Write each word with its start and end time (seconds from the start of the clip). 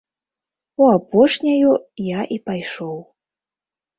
У 0.85 0.85
апошняю 0.93 1.71
я 2.07 2.21
і 2.37 2.39
пайшоў. 2.51 2.95